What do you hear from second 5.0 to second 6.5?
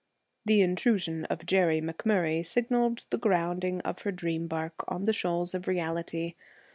the shoals of reality.